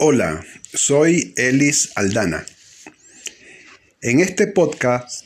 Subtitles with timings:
[0.00, 2.46] Hola, soy Elis Aldana.
[4.00, 5.24] En este podcast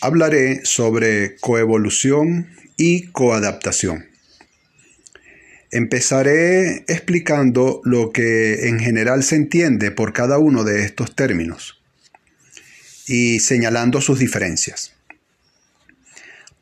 [0.00, 2.48] hablaré sobre coevolución
[2.78, 4.06] y coadaptación.
[5.70, 11.78] Empezaré explicando lo que en general se entiende por cada uno de estos términos
[13.06, 14.94] y señalando sus diferencias.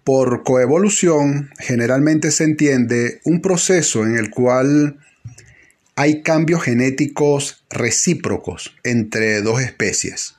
[0.03, 4.99] Por coevolución generalmente se entiende un proceso en el cual
[5.97, 10.37] hay cambios genéticos recíprocos entre dos especies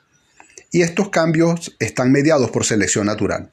[0.71, 3.51] y estos cambios están mediados por selección natural.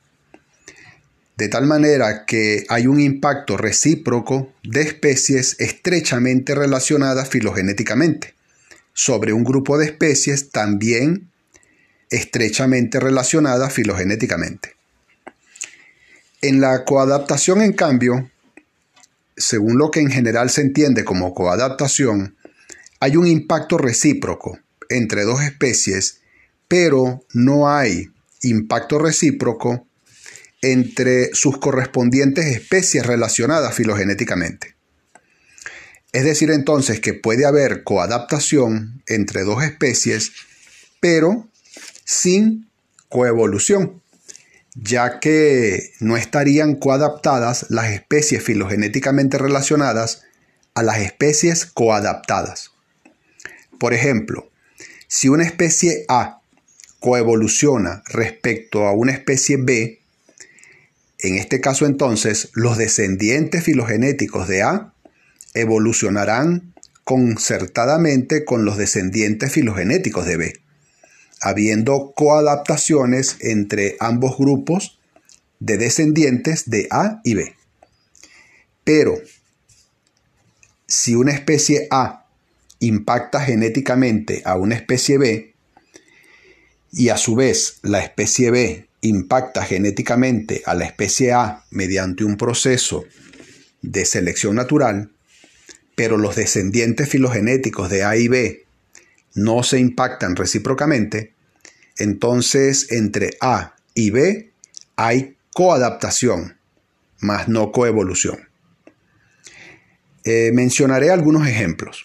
[1.39, 8.35] De tal manera que hay un impacto recíproco de especies estrechamente relacionadas filogenéticamente
[8.93, 11.31] sobre un grupo de especies también
[12.11, 14.75] estrechamente relacionadas filogenéticamente.
[16.43, 18.31] En la coadaptación, en cambio,
[19.37, 22.37] según lo que en general se entiende como coadaptación,
[23.01, 26.21] hay un impacto recíproco entre dos especies,
[26.69, 28.11] pero no hay
[28.43, 29.87] impacto recíproco
[30.63, 34.75] entre sus correspondientes especies relacionadas filogenéticamente.
[36.13, 40.33] Es decir, entonces que puede haber coadaptación entre dos especies,
[41.01, 41.49] pero
[42.05, 42.71] sin
[43.09, 44.01] coevolución
[44.75, 50.23] ya que no estarían coadaptadas las especies filogenéticamente relacionadas
[50.75, 52.73] a las especies coadaptadas.
[53.79, 54.51] Por ejemplo,
[55.07, 56.41] si una especie A
[56.99, 60.01] coevoluciona respecto a una especie B,
[61.21, 64.93] en este caso entonces los descendientes filogenéticos de A
[65.55, 70.64] evolucionarán concertadamente con los descendientes filogenéticos de B
[71.45, 74.99] habiendo coadaptaciones entre ambos grupos
[75.61, 77.55] de descendientes de A y B.
[78.83, 79.15] Pero
[80.87, 82.27] si una especie A
[82.81, 85.55] impacta genéticamente a una especie B
[86.93, 92.39] y a su vez la especie B impacta genéticamente a la especie A mediante un
[92.39, 93.05] proceso
[93.83, 95.11] de selección natural,
[95.95, 98.65] pero los descendientes filogenéticos de A y B
[99.35, 101.34] no se impactan recíprocamente,
[101.99, 104.53] entonces entre A y B
[104.97, 106.59] hay coadaptación,
[107.21, 108.49] más no coevolución.
[110.25, 112.05] Eh, mencionaré algunos ejemplos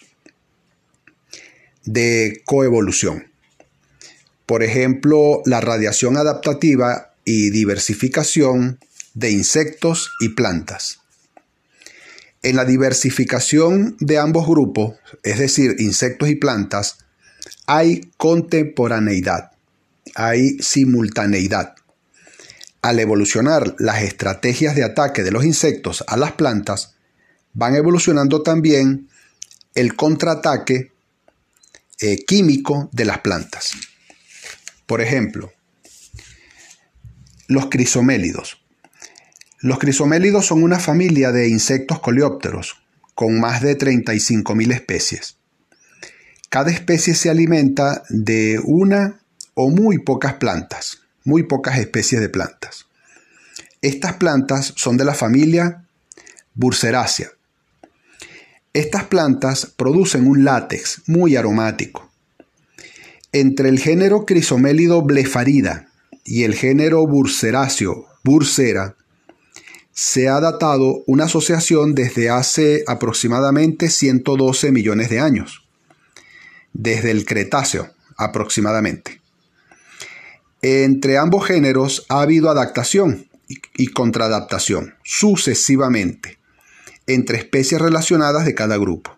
[1.84, 3.30] de coevolución.
[4.46, 8.78] Por ejemplo, la radiación adaptativa y diversificación
[9.14, 11.00] de insectos y plantas.
[12.42, 16.98] En la diversificación de ambos grupos, es decir, insectos y plantas,
[17.66, 19.52] hay contemporaneidad,
[20.14, 21.74] hay simultaneidad.
[22.82, 26.94] Al evolucionar las estrategias de ataque de los insectos a las plantas,
[27.52, 29.08] van evolucionando también
[29.74, 30.92] el contraataque
[32.00, 33.72] eh, químico de las plantas.
[34.86, 35.52] Por ejemplo,
[37.46, 38.62] los crisomélidos.
[39.58, 42.82] Los crisomélidos son una familia de insectos coleópteros
[43.14, 45.36] con más de 35.000 especies.
[46.48, 49.20] Cada especie se alimenta de una
[49.54, 52.86] o muy pocas plantas, muy pocas especies de plantas.
[53.82, 55.84] Estas plantas son de la familia
[56.54, 57.30] Burseraceae.
[58.72, 62.10] Estas plantas producen un látex muy aromático.
[63.32, 65.88] Entre el género Crisomélido blefarida
[66.24, 68.96] y el género Burseraceo, Bursera,
[69.92, 75.66] se ha datado una asociación desde hace aproximadamente 112 millones de años
[76.72, 79.19] desde el Cretáceo aproximadamente.
[80.62, 86.38] Entre ambos géneros ha habido adaptación y contradaptación sucesivamente
[87.06, 89.16] entre especies relacionadas de cada grupo.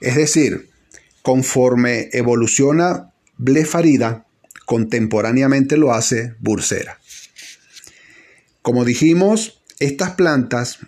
[0.00, 0.70] Es decir,
[1.22, 4.26] conforme evoluciona Blefarida,
[4.66, 6.98] contemporáneamente lo hace Bursera.
[8.62, 10.80] Como dijimos, estas plantas,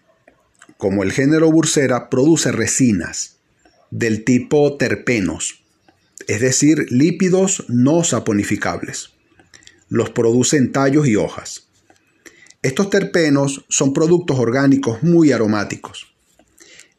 [0.76, 3.36] como el género Bursera, produce resinas
[3.90, 5.62] del tipo terpenos,
[6.26, 9.12] es decir, lípidos no saponificables.
[9.90, 11.66] Los producen tallos y hojas.
[12.62, 16.14] Estos terpenos son productos orgánicos muy aromáticos.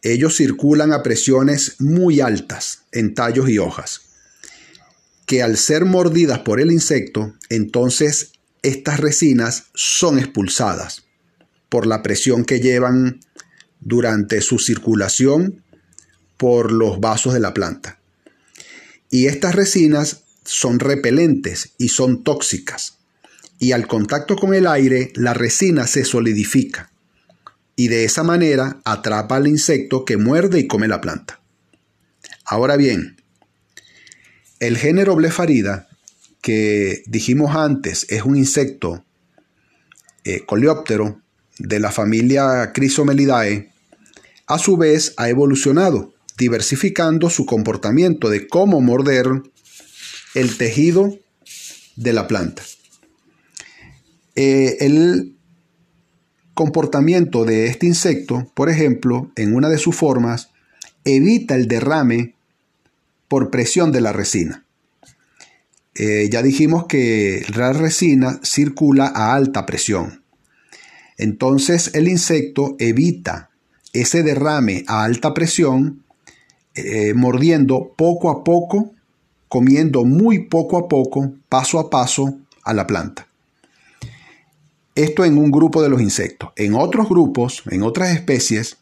[0.03, 4.01] Ellos circulan a presiones muy altas en tallos y hojas,
[5.25, 11.05] que al ser mordidas por el insecto, entonces estas resinas son expulsadas
[11.69, 13.21] por la presión que llevan
[13.79, 15.63] durante su circulación
[16.37, 17.99] por los vasos de la planta.
[19.09, 22.97] Y estas resinas son repelentes y son tóxicas.
[23.59, 26.91] Y al contacto con el aire, la resina se solidifica.
[27.75, 31.39] Y de esa manera atrapa al insecto que muerde y come la planta.
[32.45, 33.17] Ahora bien,
[34.59, 35.87] el género Blefarida,
[36.41, 39.05] que dijimos antes es un insecto
[40.23, 41.21] eh, coleóptero
[41.57, 43.71] de la familia Chrysomelidae,
[44.47, 49.27] a su vez ha evolucionado, diversificando su comportamiento de cómo morder
[50.35, 51.17] el tejido
[51.95, 52.63] de la planta.
[54.35, 55.35] Eh, el
[56.53, 60.49] comportamiento de este insecto, por ejemplo, en una de sus formas,
[61.03, 62.35] evita el derrame
[63.27, 64.65] por presión de la resina.
[65.95, 70.23] Eh, ya dijimos que la resina circula a alta presión.
[71.17, 73.49] Entonces el insecto evita
[73.93, 76.03] ese derrame a alta presión
[76.75, 78.93] eh, mordiendo poco a poco,
[79.51, 83.27] comiendo muy poco a poco, paso a paso a la planta.
[84.95, 86.51] Esto en un grupo de los insectos.
[86.55, 88.77] En otros grupos, en otras especies,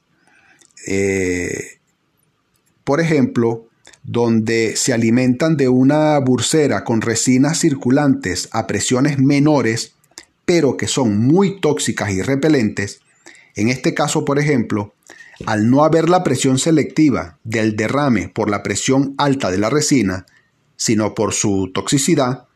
[0.85, 1.79] eh,
[2.83, 3.65] por ejemplo,
[4.03, 9.95] donde se alimentan de una bursera con resinas circulantes a presiones menores,
[10.45, 12.99] pero que son muy tóxicas y repelentes,
[13.55, 14.93] en este caso, por ejemplo,
[15.47, 20.27] al no haber la presión selectiva del derrame por la presión alta de la resina,
[20.79, 22.47] sino por su toxicidad,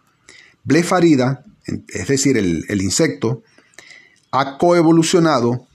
[0.63, 3.43] blefarida, es decir, el, insecto,
[4.31, 5.67] ha coevolucionado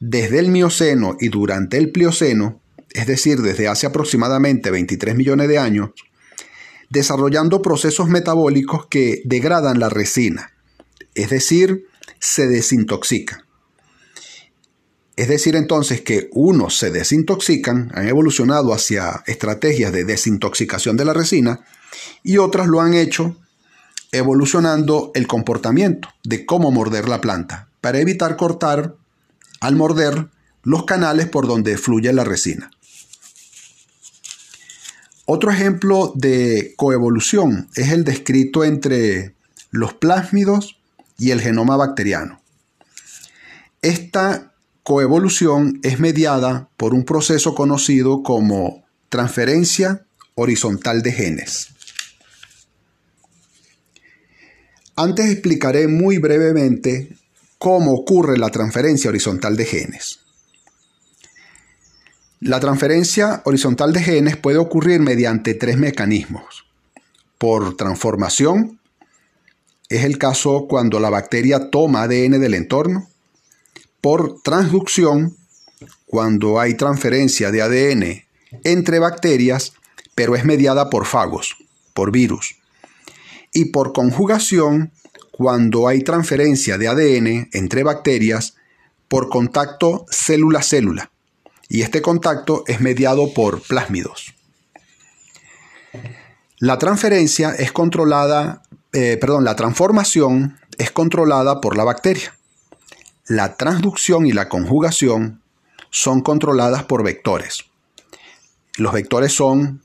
[0.00, 2.60] desde el Mioceno y durante el Plioceno
[2.94, 5.90] es decir, desde hace aproximadamente 23 millones de años,
[6.88, 10.52] desarrollando procesos metabólicos que degradan la resina,
[11.14, 11.86] es decir,
[12.20, 13.42] se desintoxican.
[15.16, 21.12] Es decir, entonces que unos se desintoxican, han evolucionado hacia estrategias de desintoxicación de la
[21.12, 21.64] resina,
[22.22, 23.36] y otras lo han hecho
[24.12, 28.94] evolucionando el comportamiento de cómo morder la planta, para evitar cortar
[29.60, 30.28] al morder
[30.62, 32.70] los canales por donde fluye la resina.
[35.26, 39.34] Otro ejemplo de coevolución es el descrito entre
[39.70, 40.76] los plásmidos
[41.18, 42.40] y el genoma bacteriano.
[43.82, 44.52] Esta
[44.82, 50.04] coevolución es mediada por un proceso conocido como transferencia
[50.34, 51.73] horizontal de genes.
[54.96, 57.16] Antes explicaré muy brevemente
[57.58, 60.20] cómo ocurre la transferencia horizontal de genes.
[62.40, 66.66] La transferencia horizontal de genes puede ocurrir mediante tres mecanismos.
[67.38, 68.78] Por transformación,
[69.88, 73.08] es el caso cuando la bacteria toma ADN del entorno.
[74.00, 75.36] Por transducción,
[76.06, 78.24] cuando hay transferencia de ADN
[78.62, 79.72] entre bacterias,
[80.14, 81.56] pero es mediada por fagos,
[81.94, 82.56] por virus.
[83.54, 84.92] Y por conjugación,
[85.30, 88.56] cuando hay transferencia de ADN entre bacterias
[89.08, 91.10] por contacto célula-célula
[91.68, 94.34] y este contacto es mediado por plásmidos.
[96.58, 98.62] La transferencia es controlada,
[98.92, 102.36] eh, perdón, la transformación es controlada por la bacteria.
[103.26, 105.42] La transducción y la conjugación
[105.90, 107.64] son controladas por vectores.
[108.76, 109.82] Los vectores son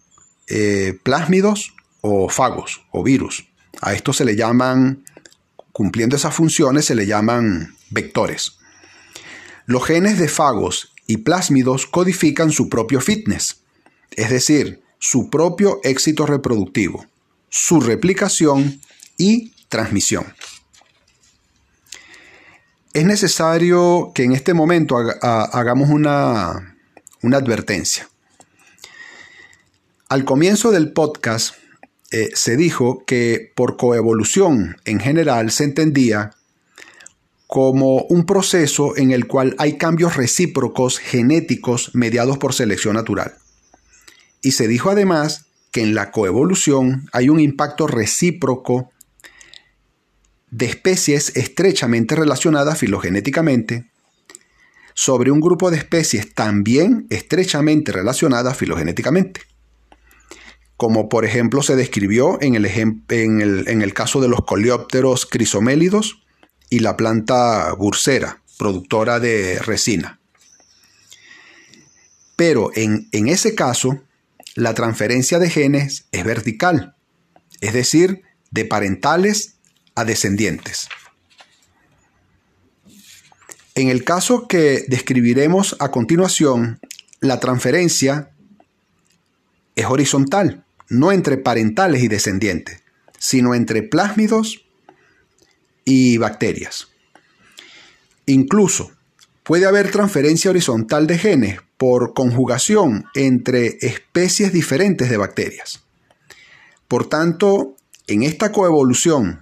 [0.47, 3.47] eh, plásmidos o fagos o virus.
[3.81, 5.03] A esto se le llaman,
[5.71, 8.57] cumpliendo esas funciones, se le llaman vectores.
[9.65, 13.61] Los genes de fagos y plásmidos codifican su propio fitness,
[14.11, 17.05] es decir, su propio éxito reproductivo,
[17.49, 18.81] su replicación
[19.17, 20.33] y transmisión.
[22.93, 26.75] Es necesario que en este momento hagamos una,
[27.21, 28.09] advertencia.
[30.09, 31.53] Al comienzo del podcast
[32.11, 36.31] eh, se dijo que por coevolución en general se entendía
[37.45, 43.35] como un proceso en el cual hay cambios recíprocos genéticos mediados por selección natural.
[44.41, 48.91] Y se dijo además que en la coevolución hay un impacto recíproco
[50.51, 53.89] de especies estrechamente relacionadas filogenéticamente
[54.95, 59.48] sobre un grupo de especies también estrechamente relacionadas filogenéticamente.
[60.79, 66.23] Como por ejemplo se describió en el, caso de los coleópteros crisomélidos,
[66.69, 70.21] y la planta bursera, productora de resina.
[72.37, 74.01] Pero en ese caso,
[74.55, 76.95] la transferencia de genes es vertical,
[77.59, 78.21] es decir,
[78.51, 79.55] de parentales
[79.95, 80.87] a descendientes.
[83.75, 86.79] En el caso que describiremos a continuación,
[87.19, 88.31] la transferencia
[89.75, 92.81] es horizontal, no entre parentales y descendientes,
[93.17, 94.65] sino entre plásmidos
[95.85, 96.89] y bacterias.
[98.25, 98.91] Incluso
[99.43, 105.83] puede haber transferencia horizontal de genes por conjugación entre especies diferentes de bacterias.
[106.87, 107.75] Por tanto,
[108.07, 109.41] en esta coevolución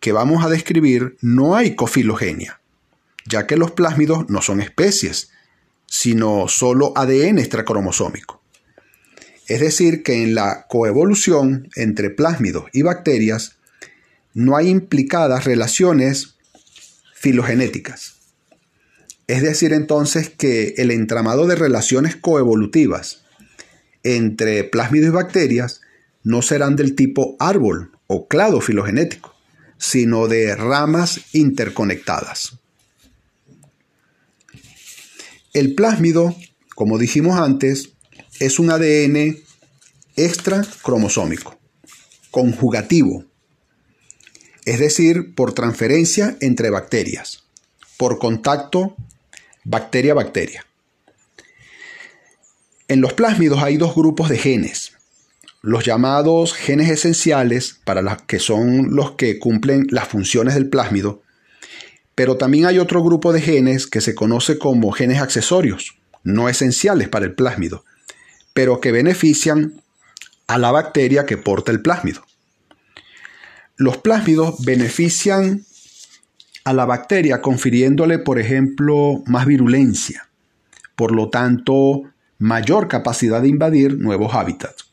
[0.00, 2.60] que vamos a describir no hay cofilogenia,
[3.24, 5.30] ya que los plásmidos no son especies,
[5.86, 8.41] sino solo ADN extracromosómico.
[9.52, 13.58] Es decir, que en la coevolución entre plásmidos y bacterias
[14.32, 16.36] no hay implicadas relaciones
[17.14, 18.14] filogenéticas.
[19.26, 23.24] Es decir, entonces que el entramado de relaciones coevolutivas
[24.04, 25.82] entre plásmidos y bacterias
[26.22, 29.34] no serán del tipo árbol o clado filogenético,
[29.76, 32.54] sino de ramas interconectadas.
[35.52, 36.34] El plásmido,
[36.74, 37.90] como dijimos antes,
[38.40, 39.41] es un ADN
[40.16, 41.58] extracromosómico,
[42.30, 43.24] conjugativo,
[44.64, 47.44] es decir, por transferencia entre bacterias,
[47.96, 48.96] por contacto
[49.64, 50.66] bacteria-bacteria.
[52.88, 54.92] En los plásmidos hay dos grupos de genes,
[55.62, 61.22] los llamados genes esenciales, para las que son los que cumplen las funciones del plásmido,
[62.14, 67.08] pero también hay otro grupo de genes que se conoce como genes accesorios, no esenciales
[67.08, 67.84] para el plásmido,
[68.52, 69.81] pero que benefician
[70.52, 72.26] a la bacteria que porta el plásmido.
[73.78, 75.64] Los plásmidos benefician
[76.64, 80.28] a la bacteria confiriéndole, por ejemplo, más virulencia,
[80.94, 82.02] por lo tanto,
[82.38, 84.84] mayor capacidad de invadir nuevos hábitats.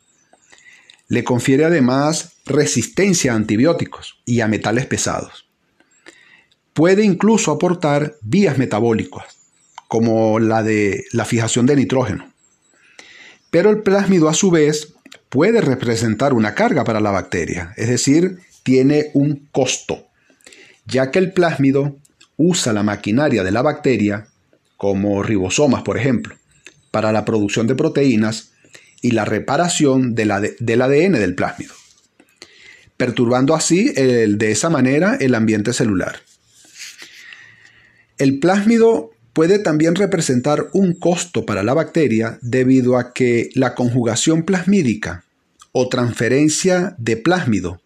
[1.10, 5.46] Le confiere además resistencia a antibióticos y a metales pesados.
[6.72, 9.26] Puede incluso aportar vías metabólicas,
[9.90, 12.32] como la de la fijación de nitrógeno.
[13.50, 14.94] Pero el plásmido a su vez
[15.30, 20.08] puede representar una carga para la bacteria, es decir, tiene un costo,
[20.86, 21.98] ya que el plásmido
[22.36, 24.28] usa la maquinaria de la bacteria,
[24.78, 26.36] como ribosomas por ejemplo,
[26.92, 28.52] para la producción de proteínas
[29.02, 31.74] y la reparación del ADN del plásmido,
[32.98, 36.20] perturbando así de esa manera el ambiente celular.
[38.18, 44.44] El plásmido puede también representar un costo para la bacteria debido a que la conjugación
[44.44, 45.24] plasmídica
[45.72, 47.82] o transferencia de plásmido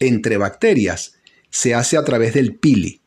[0.00, 1.14] entre bacterias
[1.50, 3.00] se hace a través del pili.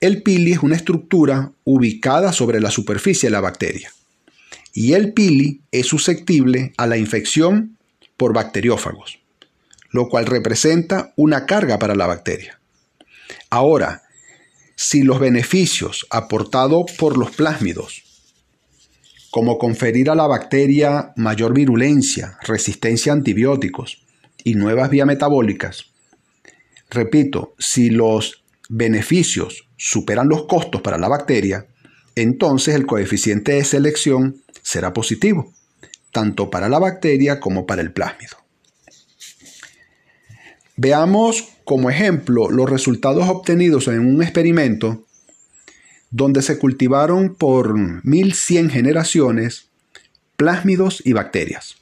[0.00, 3.92] El pili es una estructura ubicada sobre la superficie de la bacteria
[4.72, 7.78] y el pili es susceptible a la infección
[8.16, 9.18] por bacteriófagos,
[9.90, 12.60] lo cual representa una carga para la bacteria.
[13.48, 14.02] Ahora,
[14.76, 18.04] si los beneficios aportados por los plásmidos,
[19.30, 24.04] como conferir a la bacteria mayor virulencia, resistencia a antibióticos
[24.44, 25.86] y nuevas vías metabólicas,
[26.90, 31.66] repito, si los beneficios superan los costos para la bacteria,
[32.14, 35.52] entonces el coeficiente de selección será positivo,
[36.12, 38.45] tanto para la bacteria como para el plásmido.
[40.76, 45.04] Veamos como ejemplo los resultados obtenidos en un experimento
[46.10, 49.66] donde se cultivaron por 1100 generaciones
[50.36, 51.76] plásmidos y bacterias.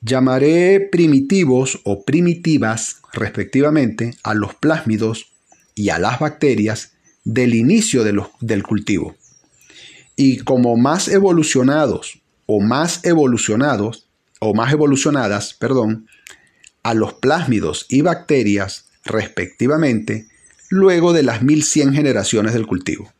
[0.00, 5.32] Llamaré primitivos o primitivas respectivamente a los plásmidos
[5.74, 6.92] y a las bacterias
[7.24, 9.16] del inicio del cultivo.
[10.14, 14.06] Y como más evolucionados o más evolucionados
[14.38, 16.06] o más evolucionadas, perdón,
[16.84, 20.28] a los plásmidos y bacterias respectivamente
[20.70, 23.12] luego de las 1100 generaciones del cultivo.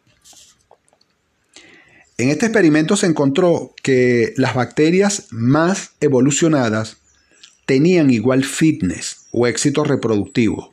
[2.17, 6.99] En este experimento se encontró que las bacterias más evolucionadas
[7.67, 10.73] tenían igual fitness o éxito reproductivo,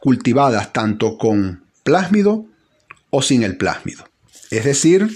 [0.00, 2.46] cultivadas tanto con plásmido
[3.10, 4.08] o sin el plásmido.
[4.50, 5.08] Es decir,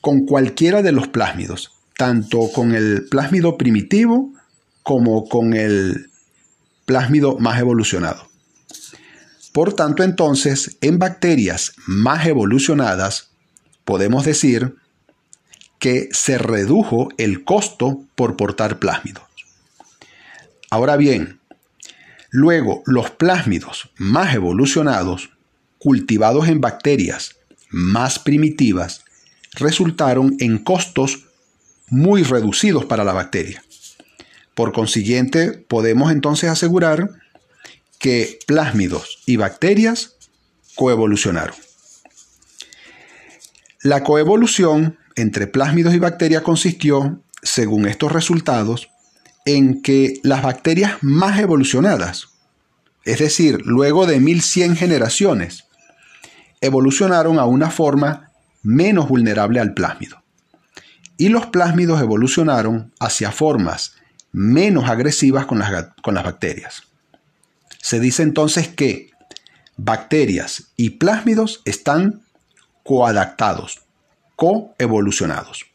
[0.00, 4.32] con cualquiera de los plásmidos, tanto con el plásmido primitivo
[4.82, 6.10] como con el
[6.84, 8.28] plásmido más evolucionado.
[9.52, 13.30] Por tanto, entonces, en bacterias más evolucionadas,
[13.84, 14.76] podemos decir
[15.78, 19.24] que se redujo el costo por portar plásmidos.
[20.70, 21.40] Ahora bien,
[22.30, 25.30] luego los plásmidos más evolucionados,
[25.78, 27.36] cultivados en bacterias
[27.70, 29.04] más primitivas,
[29.54, 31.26] resultaron en costos
[31.88, 33.64] muy reducidos para la bacteria.
[34.60, 37.08] Por consiguiente, podemos entonces asegurar
[37.98, 40.16] que plásmidos y bacterias
[40.74, 41.56] coevolucionaron.
[43.80, 48.90] La coevolución entre plásmidos y bacterias consistió, según estos resultados,
[49.46, 52.28] en que las bacterias más evolucionadas,
[53.06, 55.64] es decir, luego de 1100 generaciones,
[56.60, 58.30] evolucionaron a una forma
[58.62, 60.22] menos vulnerable al plásmido.
[61.16, 63.94] Y los plásmidos evolucionaron hacia formas
[64.32, 66.82] menos agresivas con las, con las bacterias.
[67.78, 69.10] Se dice entonces que
[69.76, 72.22] bacterias y plásmidos están
[72.84, 73.80] coadaptados,
[74.36, 75.66] coevolucionados.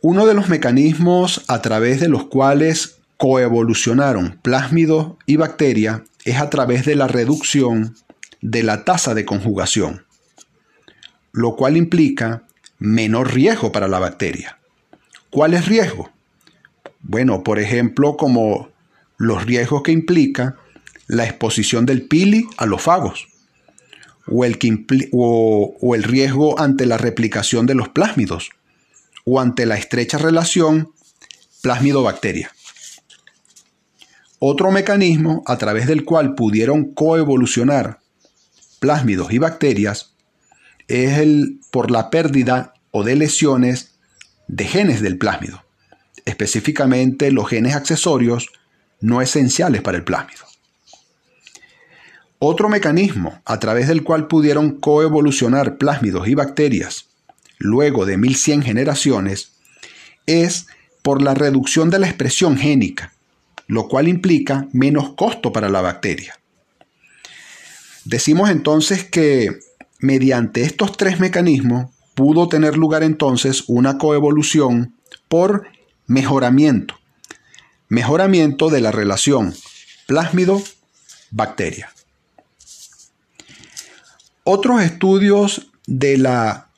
[0.00, 6.50] Uno de los mecanismos a través de los cuales coevolucionaron plásmidos y bacteria es a
[6.50, 7.96] través de la reducción
[8.40, 10.04] de la tasa de conjugación,
[11.32, 12.42] lo cual implica
[12.78, 14.58] menor riesgo para la bacteria.
[15.30, 16.10] ¿Cuál es riesgo?
[17.04, 18.70] Bueno, por ejemplo, como
[19.18, 20.56] los riesgos que implica
[21.06, 23.28] la exposición del pili a los fagos,
[24.26, 28.50] o el, riesgo ante la replicación de los plásmidos,
[29.24, 30.92] o ante la estrecha relación
[31.62, 32.50] plásmido-bacteria.
[34.38, 38.00] Otro mecanismo a través del cual pudieron coevolucionar
[38.78, 40.14] plásmidos y bacterias
[40.88, 43.94] es el por la pérdida o de lesiones
[44.48, 45.64] de genes del plásmido,
[46.24, 48.48] específicamente los genes accesorios
[49.00, 50.44] no esenciales para el plásmido.
[52.38, 57.06] Otro mecanismo a través del cual pudieron coevolucionar plásmidos y bacterias
[57.58, 59.52] luego de 1100 generaciones
[60.26, 60.66] es
[61.02, 63.12] por la reducción de la expresión génica,
[63.66, 66.38] lo cual implica menos costo para la bacteria.
[68.04, 69.58] Decimos entonces que
[69.98, 74.94] mediante estos tres mecanismos pudo tener lugar entonces una coevolución
[75.28, 75.66] por
[76.06, 76.94] mejoramiento,
[77.88, 79.54] mejoramiento de la relación
[80.06, 81.90] plásmido-bacteria.
[84.44, 86.68] Otros estudios de la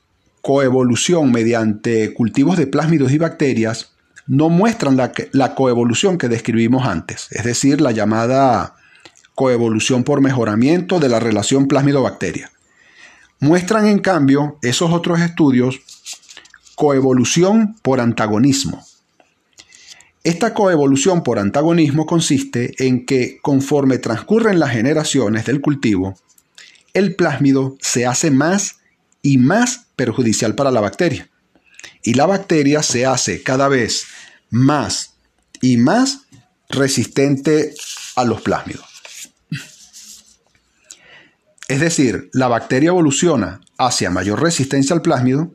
[0.41, 3.97] coevolución mediante cultivos de plásmidos y bacterias
[4.29, 8.77] no muestran la, coevolución que describimos antes, es decir, la llamada
[9.35, 12.51] coevolución por mejoramiento de la relación plásmido-bacteria.
[13.41, 15.81] Muestran en cambio esos otros estudios
[16.77, 18.85] coevolución por antagonismo.
[20.27, 26.19] Esta coevolución por antagonismo consiste en que conforme transcurren las generaciones del cultivo,
[26.95, 28.81] el plásmido se hace más
[29.23, 31.31] y más perjudicial para la bacteria.
[32.03, 34.07] Y la bacteria se hace cada vez
[34.51, 35.15] más
[35.61, 36.23] y más
[36.69, 37.73] resistente
[38.17, 38.85] a los plásmidos.
[41.69, 45.53] Es decir, la bacteria evoluciona hacia mayor resistencia al plásmido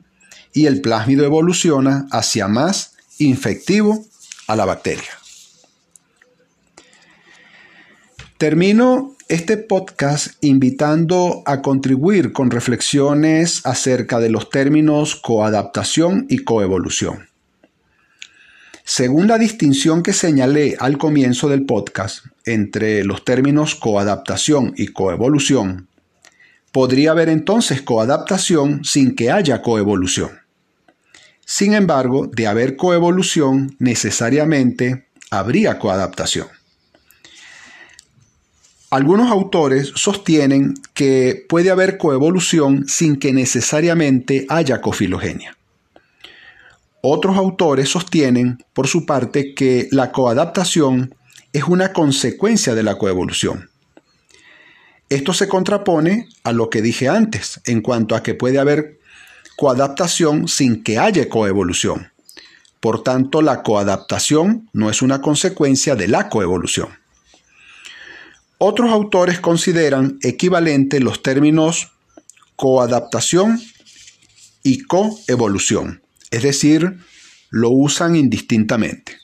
[0.54, 4.06] y el plásmido evoluciona hacia más infectivo
[4.56, 5.18] la bacteria.
[8.38, 17.28] Termino este podcast invitando a contribuir con reflexiones acerca de los términos coadaptación y coevolución.
[18.84, 25.88] Según la distinción que señalé al comienzo del podcast entre los términos coadaptación y coevolución,
[26.72, 30.41] podría haber entonces coadaptación sin que haya coevolución.
[31.44, 36.48] Sin embargo, de haber coevolución, necesariamente habría coadaptación.
[38.90, 45.56] Algunos autores sostienen que puede haber coevolución sin que necesariamente haya cofilogenia.
[47.00, 51.14] Otros autores sostienen, por su parte, que la coadaptación
[51.52, 53.70] es una consecuencia de la coevolución.
[55.08, 59.00] Esto se contrapone a lo que dije antes en cuanto a que puede haber
[59.56, 62.12] coadaptación sin que haya coevolución.
[62.80, 66.88] Por tanto, la coadaptación no es una consecuencia de la coevolución.
[68.58, 71.92] Otros autores consideran equivalentes los términos
[72.56, 73.60] coadaptación
[74.62, 76.98] y coevolución, es decir,
[77.50, 79.18] lo usan indistintamente.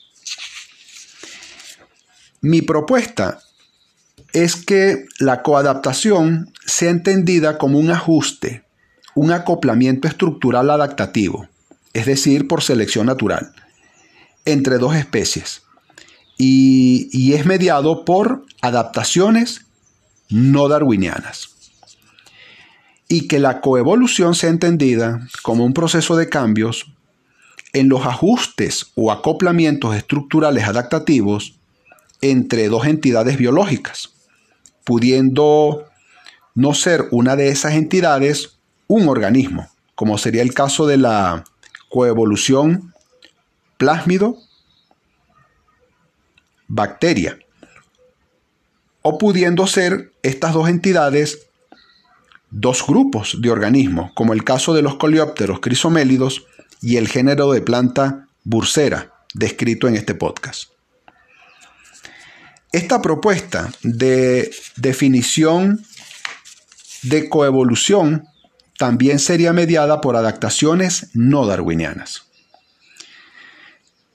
[2.41, 3.39] Mi propuesta
[4.33, 8.63] es que la coadaptación sea entendida como un ajuste,
[9.19, 11.49] un acoplamiento estructural adaptativo,
[11.91, 13.51] es decir, por selección natural,
[14.45, 15.63] entre dos especies,
[16.37, 19.65] y, es mediado por adaptaciones
[20.29, 21.49] no darwinianas.
[23.09, 26.93] Y que la coevolución sea entendida como un proceso de cambios
[27.73, 31.59] en los ajustes o acoplamientos estructurales adaptativos
[32.21, 34.13] entre dos entidades biológicas,
[34.85, 35.83] pudiendo
[36.55, 38.58] no ser una de esas entidades
[38.89, 41.45] un organismo, como sería el caso de la
[41.89, 42.93] coevolución
[43.77, 44.37] plásmido
[46.67, 47.37] bacteria.
[49.01, 51.47] O pudiendo ser estas dos entidades
[52.49, 56.47] dos grupos de organismos, como el caso de los coleópteros crisomélidos
[56.81, 60.71] y el género de planta bursera, descrito en este podcast.
[62.71, 65.85] Esta propuesta de definición
[67.03, 68.27] de coevolución
[68.79, 72.27] también sería mediada por adaptaciones no darwinianas.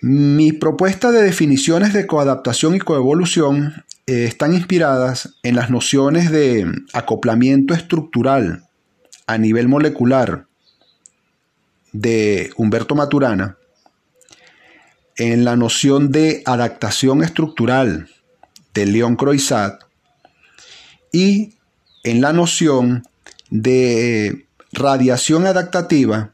[0.00, 6.66] Mi propuesta de definiciones de coadaptación y coevolución eh, están inspiradas en las nociones de
[6.94, 8.66] acoplamiento estructural
[9.27, 10.46] a nivel molecular
[11.92, 13.59] de Humberto Maturana,
[15.18, 18.09] en la noción de adaptación estructural
[18.72, 19.83] de León Croizat
[21.12, 21.53] y
[22.03, 23.07] en la noción
[23.50, 26.32] de radiación adaptativa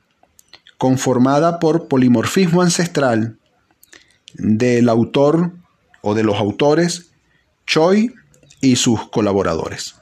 [0.78, 3.38] conformada por polimorfismo ancestral
[4.34, 5.52] del autor
[6.00, 7.10] o de los autores
[7.66, 8.14] Choi
[8.60, 9.99] y sus colaboradores.